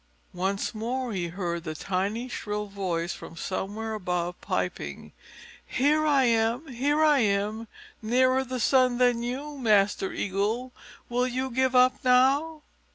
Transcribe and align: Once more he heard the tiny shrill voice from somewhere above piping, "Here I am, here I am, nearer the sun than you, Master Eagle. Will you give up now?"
Once 0.33 0.73
more 0.73 1.13
he 1.13 1.27
heard 1.27 1.63
the 1.63 1.75
tiny 1.75 2.27
shrill 2.27 2.65
voice 2.65 3.13
from 3.13 3.37
somewhere 3.37 3.93
above 3.93 4.41
piping, 4.41 5.11
"Here 5.63 6.07
I 6.07 6.23
am, 6.23 6.65
here 6.69 7.03
I 7.03 7.19
am, 7.19 7.67
nearer 8.01 8.43
the 8.43 8.59
sun 8.59 8.97
than 8.97 9.21
you, 9.21 9.59
Master 9.59 10.11
Eagle. 10.11 10.71
Will 11.07 11.27
you 11.27 11.51
give 11.51 11.75
up 11.75 12.03
now?" 12.03 12.63